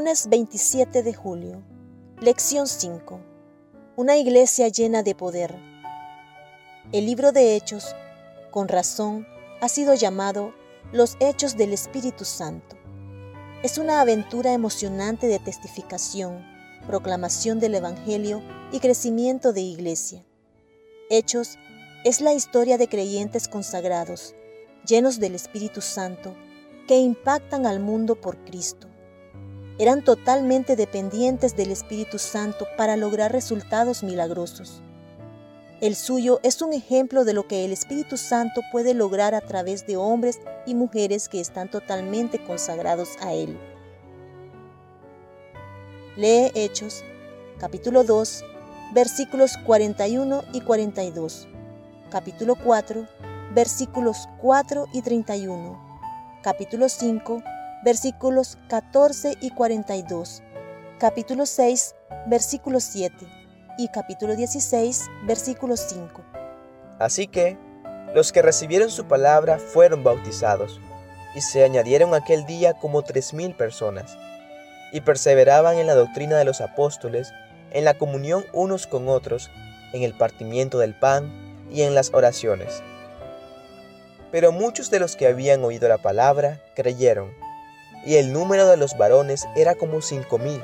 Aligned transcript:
Viernes 0.00 0.30
27 0.30 1.02
de 1.02 1.12
julio. 1.12 1.62
Lección 2.22 2.66
5. 2.66 3.20
Una 3.96 4.16
iglesia 4.16 4.68
llena 4.68 5.02
de 5.02 5.14
poder. 5.14 5.54
El 6.90 7.04
libro 7.04 7.32
de 7.32 7.54
Hechos, 7.54 7.94
con 8.50 8.68
razón, 8.68 9.26
ha 9.60 9.68
sido 9.68 9.92
llamado 9.92 10.54
Los 10.90 11.18
Hechos 11.20 11.58
del 11.58 11.74
Espíritu 11.74 12.24
Santo. 12.24 12.78
Es 13.62 13.76
una 13.76 14.00
aventura 14.00 14.54
emocionante 14.54 15.26
de 15.26 15.38
testificación, 15.38 16.46
proclamación 16.86 17.60
del 17.60 17.74
Evangelio 17.74 18.42
y 18.72 18.80
crecimiento 18.80 19.52
de 19.52 19.60
iglesia. 19.60 20.24
Hechos 21.10 21.58
es 22.06 22.22
la 22.22 22.32
historia 22.32 22.78
de 22.78 22.88
creyentes 22.88 23.48
consagrados, 23.48 24.34
llenos 24.86 25.20
del 25.20 25.34
Espíritu 25.34 25.82
Santo, 25.82 26.34
que 26.88 26.96
impactan 26.96 27.66
al 27.66 27.80
mundo 27.80 28.18
por 28.18 28.38
Cristo. 28.46 28.89
Eran 29.80 30.04
totalmente 30.04 30.76
dependientes 30.76 31.56
del 31.56 31.70
Espíritu 31.70 32.18
Santo 32.18 32.66
para 32.76 32.98
lograr 32.98 33.32
resultados 33.32 34.02
milagrosos. 34.02 34.82
El 35.80 35.96
suyo 35.96 36.38
es 36.42 36.60
un 36.60 36.74
ejemplo 36.74 37.24
de 37.24 37.32
lo 37.32 37.48
que 37.48 37.64
el 37.64 37.72
Espíritu 37.72 38.18
Santo 38.18 38.60
puede 38.72 38.92
lograr 38.92 39.34
a 39.34 39.40
través 39.40 39.86
de 39.86 39.96
hombres 39.96 40.38
y 40.66 40.74
mujeres 40.74 41.30
que 41.30 41.40
están 41.40 41.70
totalmente 41.70 42.44
consagrados 42.44 43.16
a 43.22 43.32
Él. 43.32 43.58
Lee 46.14 46.50
Hechos, 46.54 47.02
capítulo 47.58 48.04
2, 48.04 48.44
versículos 48.92 49.56
41 49.64 50.44
y 50.52 50.60
42, 50.60 51.48
capítulo 52.10 52.54
4, 52.54 53.08
versículos 53.54 54.28
4 54.42 54.88
y 54.92 55.00
31, 55.00 55.80
capítulo 56.42 56.90
5, 56.90 57.42
versículos 57.82 58.58
14 58.68 59.38
y 59.40 59.50
42, 59.50 60.42
capítulo 60.98 61.46
6, 61.46 61.94
versículo 62.26 62.78
7 62.78 63.14
y 63.78 63.88
capítulo 63.88 64.36
16, 64.36 65.08
versículo 65.24 65.76
5. 65.78 66.22
Así 66.98 67.26
que 67.26 67.56
los 68.14 68.32
que 68.32 68.42
recibieron 68.42 68.90
su 68.90 69.06
palabra 69.06 69.58
fueron 69.58 70.04
bautizados, 70.04 70.78
y 71.34 71.40
se 71.40 71.64
añadieron 71.64 72.12
aquel 72.12 72.44
día 72.44 72.74
como 72.74 73.02
tres 73.02 73.32
mil 73.32 73.54
personas, 73.54 74.18
y 74.92 75.00
perseveraban 75.00 75.78
en 75.78 75.86
la 75.86 75.94
doctrina 75.94 76.36
de 76.36 76.44
los 76.44 76.60
apóstoles, 76.60 77.32
en 77.70 77.86
la 77.86 77.94
comunión 77.94 78.44
unos 78.52 78.86
con 78.86 79.08
otros, 79.08 79.50
en 79.94 80.02
el 80.02 80.12
partimiento 80.12 80.78
del 80.78 80.94
pan 80.94 81.32
y 81.70 81.82
en 81.82 81.94
las 81.94 82.12
oraciones. 82.12 82.82
Pero 84.30 84.52
muchos 84.52 84.90
de 84.90 85.00
los 85.00 85.16
que 85.16 85.26
habían 85.26 85.64
oído 85.64 85.88
la 85.88 85.98
palabra 85.98 86.60
creyeron, 86.74 87.32
y 88.04 88.16
el 88.16 88.32
número 88.32 88.66
de 88.66 88.76
los 88.76 88.96
varones 88.96 89.46
era 89.56 89.74
como 89.74 90.00
cinco 90.00 90.38
mil. 90.38 90.62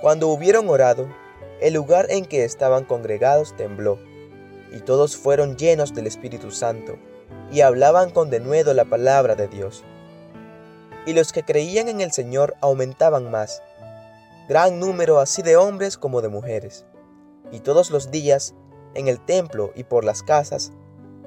Cuando 0.00 0.28
hubieron 0.28 0.68
orado, 0.68 1.08
el 1.60 1.74
lugar 1.74 2.06
en 2.10 2.24
que 2.24 2.44
estaban 2.44 2.84
congregados 2.84 3.56
tembló, 3.56 3.98
y 4.72 4.80
todos 4.80 5.16
fueron 5.16 5.56
llenos 5.56 5.94
del 5.94 6.06
Espíritu 6.06 6.50
Santo, 6.50 6.96
y 7.52 7.60
hablaban 7.60 8.10
con 8.10 8.30
denuedo 8.30 8.74
la 8.74 8.84
palabra 8.84 9.36
de 9.36 9.46
Dios. 9.46 9.84
Y 11.06 11.12
los 11.12 11.32
que 11.32 11.44
creían 11.44 11.88
en 11.88 12.00
el 12.00 12.12
Señor 12.12 12.56
aumentaban 12.60 13.30
más, 13.30 13.62
gran 14.48 14.80
número 14.80 15.20
así 15.20 15.42
de 15.42 15.56
hombres 15.56 15.96
como 15.96 16.20
de 16.20 16.28
mujeres. 16.28 16.84
Y 17.52 17.60
todos 17.60 17.90
los 17.90 18.10
días, 18.10 18.54
en 18.94 19.08
el 19.08 19.20
templo 19.20 19.72
y 19.76 19.84
por 19.84 20.04
las 20.04 20.22
casas, 20.22 20.72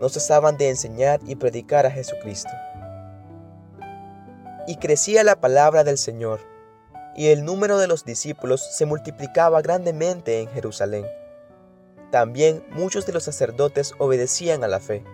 no 0.00 0.08
cesaban 0.08 0.56
de 0.56 0.70
enseñar 0.70 1.20
y 1.26 1.36
predicar 1.36 1.86
a 1.86 1.90
Jesucristo. 1.90 2.50
Y 4.66 4.76
crecía 4.76 5.24
la 5.24 5.40
palabra 5.40 5.84
del 5.84 5.98
Señor 5.98 6.40
y 7.16 7.28
el 7.28 7.44
número 7.44 7.78
de 7.78 7.86
los 7.86 8.04
discípulos 8.04 8.66
se 8.72 8.86
multiplicaba 8.86 9.60
grandemente 9.62 10.40
en 10.40 10.48
Jerusalén. 10.48 11.06
También 12.10 12.64
muchos 12.70 13.06
de 13.06 13.12
los 13.12 13.24
sacerdotes 13.24 13.94
obedecían 13.98 14.64
a 14.64 14.68
la 14.68 14.80
fe. 14.80 15.04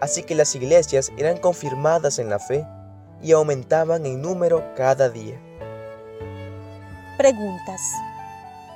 Así 0.00 0.22
que 0.22 0.34
las 0.34 0.54
iglesias 0.54 1.12
eran 1.16 1.38
confirmadas 1.38 2.18
en 2.18 2.28
la 2.28 2.38
fe 2.38 2.66
y 3.22 3.32
aumentaban 3.32 4.04
en 4.04 4.20
número 4.20 4.64
cada 4.76 5.08
día. 5.08 5.40
Preguntas. 7.16 7.80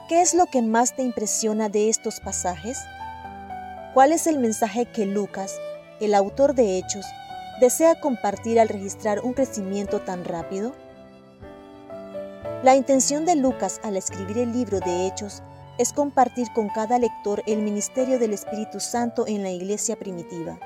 ¿Qué 0.09 0.23
es 0.23 0.33
lo 0.33 0.47
que 0.47 0.63
más 0.63 0.97
te 0.97 1.03
impresiona 1.03 1.69
de 1.69 1.91
estos 1.91 2.21
pasajes? 2.21 2.79
¿Cuál 3.93 4.13
es 4.13 4.27
el 4.27 4.39
mensaje 4.39 4.87
que 4.87 5.05
Lucas, 5.05 5.59
el 6.01 6.15
autor 6.15 6.55
de 6.55 6.79
Hechos, 6.79 7.05
desea 7.61 8.01
compartir 8.01 8.61
al 8.61 8.69
registrar 8.69 9.21
un 9.21 9.33
crecimiento 9.33 10.01
tan 10.01 10.25
rápido? 10.25 10.75
La 12.63 12.77
intención 12.77 13.25
de 13.25 13.37
Lucas 13.37 13.81
al 13.83 13.97
escribir 13.97 14.39
el 14.39 14.53
libro 14.53 14.81
de 14.81 15.07
Hechos 15.07 15.43
es 15.79 15.93
compartir 15.93 16.49
con 16.55 16.69
cada 16.69 16.99
lector 16.99 17.43
el 17.47 17.63
ministerio 17.63 18.19
del 18.19 18.33
Espíritu 18.33 18.81
Santo 18.81 19.27
en 19.27 19.43
la 19.43 19.51
iglesia 19.51 19.97
primitiva. 19.97 20.59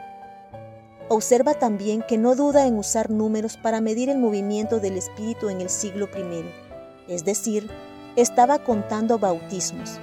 Observa 1.08 1.54
también 1.54 2.02
que 2.02 2.16
no 2.16 2.34
duda 2.34 2.66
en 2.66 2.78
usar 2.78 3.10
números 3.10 3.58
para 3.58 3.82
medir 3.82 4.08
el 4.08 4.18
movimiento 4.18 4.80
del 4.80 4.96
Espíritu 4.96 5.50
en 5.50 5.60
el 5.60 5.68
siglo 5.68 6.08
I, 6.16 7.12
es 7.12 7.24
decir, 7.24 7.70
estaba 8.16 8.64
contando 8.64 9.18
bautismos. 9.18 9.98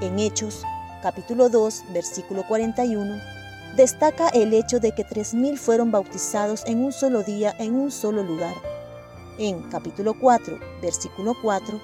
En 0.00 0.20
Hechos, 0.20 0.62
capítulo 1.02 1.48
2, 1.48 1.84
versículo 1.92 2.46
41, 2.46 3.41
destaca 3.76 4.28
el 4.28 4.52
hecho 4.52 4.80
de 4.80 4.92
que 4.92 5.04
3.000 5.04 5.56
fueron 5.56 5.90
bautizados 5.90 6.64
en 6.66 6.84
un 6.84 6.92
solo 6.92 7.22
día 7.22 7.54
en 7.58 7.74
un 7.74 7.90
solo 7.90 8.22
lugar 8.22 8.54
en 9.38 9.62
capítulo 9.70 10.14
4, 10.14 10.58
versículo 10.80 11.34
4, 11.40 11.80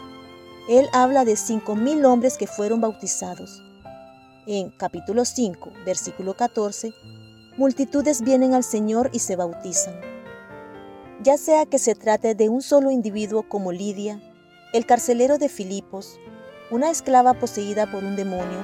él 0.69 0.87
habla 0.93 1.25
de 1.25 1.33
5.000 1.33 2.05
hombres 2.05 2.37
que 2.37 2.47
fueron 2.47 2.81
bautizados. 2.81 3.63
En 4.47 4.71
capítulo 4.71 5.25
5, 5.25 5.73
versículo 5.85 6.35
14, 6.35 6.93
multitudes 7.57 8.23
vienen 8.23 8.55
al 8.55 8.65
Señor 8.65 9.11
y 9.13 9.21
se 9.21 9.37
bautizan. 9.37 9.95
Ya 11.23 11.37
sea 11.37 11.67
que 11.67 11.79
se 11.79 11.95
trate 11.95 12.35
de 12.35 12.49
un 12.49 12.63
solo 12.63 12.91
individuo 12.91 13.49
como 13.49 13.73
Lidia, 13.73 14.21
el 14.73 14.87
carcelero 14.87 15.39
de 15.39 15.49
Filipos, 15.49 16.19
una 16.71 16.91
esclava 16.91 17.35
poseída 17.35 17.91
por 17.91 18.05
un 18.05 18.15
demonio, 18.15 18.63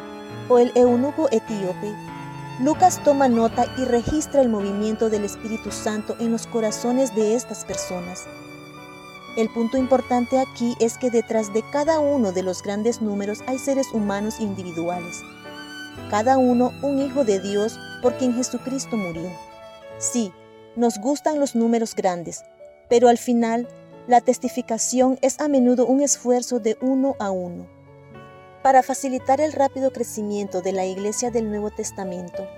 o 0.48 0.58
el 0.58 0.72
eunuco 0.74 1.28
etíope, 1.30 1.94
Lucas 2.60 3.02
toma 3.02 3.28
nota 3.28 3.66
y 3.78 3.84
registra 3.84 4.40
el 4.40 4.48
movimiento 4.48 5.10
del 5.10 5.24
Espíritu 5.24 5.70
Santo 5.70 6.16
en 6.20 6.32
los 6.32 6.46
corazones 6.46 7.14
de 7.14 7.34
estas 7.34 7.64
personas 7.64 8.26
el 9.36 9.48
punto 9.48 9.76
importante 9.76 10.38
aquí 10.38 10.76
es 10.78 10.96
que 10.96 11.10
detrás 11.10 11.52
de 11.52 11.64
cada 11.72 11.98
uno 11.98 12.30
de 12.30 12.44
los 12.44 12.62
grandes 12.62 13.02
números 13.02 13.42
hay 13.48 13.58
seres 13.58 13.88
humanos 13.92 14.38
individuales, 14.38 15.22
cada 16.08 16.38
uno 16.38 16.70
un 16.82 17.00
hijo 17.00 17.24
de 17.24 17.40
Dios 17.40 17.76
por 18.00 18.16
quien 18.16 18.34
Jesucristo 18.34 18.96
murió. 18.96 19.28
Sí, 19.98 20.32
nos 20.76 20.98
gustan 20.98 21.40
los 21.40 21.56
números 21.56 21.96
grandes, 21.96 22.44
pero 22.88 23.08
al 23.08 23.18
final 23.18 23.66
la 24.06 24.20
testificación 24.20 25.18
es 25.20 25.40
a 25.40 25.48
menudo 25.48 25.84
un 25.84 26.00
esfuerzo 26.00 26.60
de 26.60 26.78
uno 26.80 27.16
a 27.18 27.32
uno. 27.32 27.66
Para 28.64 28.82
facilitar 28.82 29.42
el 29.42 29.52
rápido 29.52 29.92
crecimiento 29.92 30.62
de 30.62 30.72
la 30.72 30.86
iglesia 30.86 31.30
del 31.30 31.50
Nuevo 31.50 31.70
Testamento, 31.70 32.48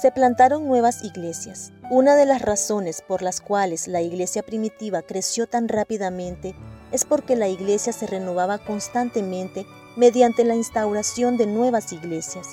se 0.00 0.12
plantaron 0.12 0.68
nuevas 0.68 1.02
iglesias. 1.02 1.72
Una 1.90 2.14
de 2.14 2.24
las 2.24 2.40
razones 2.40 3.02
por 3.02 3.20
las 3.20 3.40
cuales 3.40 3.88
la 3.88 4.00
iglesia 4.00 4.44
primitiva 4.44 5.02
creció 5.02 5.48
tan 5.48 5.66
rápidamente 5.66 6.54
es 6.92 7.04
porque 7.04 7.34
la 7.34 7.48
iglesia 7.48 7.92
se 7.92 8.06
renovaba 8.06 8.58
constantemente 8.58 9.66
mediante 9.96 10.44
la 10.44 10.54
instauración 10.54 11.36
de 11.36 11.46
nuevas 11.46 11.92
iglesias. 11.92 12.46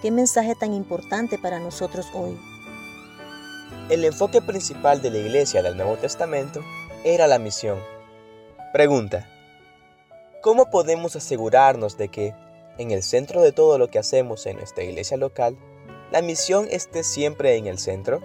Qué 0.00 0.12
mensaje 0.12 0.54
tan 0.54 0.72
importante 0.72 1.36
para 1.36 1.58
nosotros 1.58 2.06
hoy. 2.14 2.38
El 3.88 4.04
enfoque 4.04 4.40
principal 4.40 5.02
de 5.02 5.10
la 5.10 5.18
iglesia 5.18 5.64
del 5.64 5.76
Nuevo 5.76 5.96
Testamento 5.96 6.62
era 7.02 7.26
la 7.26 7.40
misión. 7.40 7.80
Pregunta. 8.72 9.26
¿Cómo 10.40 10.70
podemos 10.70 11.16
asegurarnos 11.16 11.98
de 11.98 12.08
que, 12.08 12.34
en 12.78 12.92
el 12.92 13.02
centro 13.02 13.42
de 13.42 13.52
todo 13.52 13.76
lo 13.76 13.88
que 13.88 13.98
hacemos 13.98 14.46
en 14.46 14.56
nuestra 14.56 14.84
iglesia 14.84 15.18
local, 15.18 15.58
la 16.10 16.22
misión 16.22 16.66
esté 16.70 17.04
siempre 17.04 17.56
en 17.56 17.66
el 17.66 17.78
centro? 17.78 18.20